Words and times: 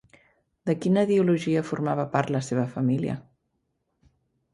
De 0.69 0.73
quina 0.85 1.03
ideologia 1.07 1.61
formava 1.67 2.05
part 2.15 2.31
la 2.37 2.41
seva 2.47 2.65
família? 2.73 3.19